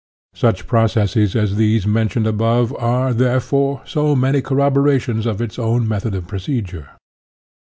[0.33, 6.15] Such processes as those mentioned above are, therefore, so many corroborations of its own method
[6.15, 6.97] of procedure.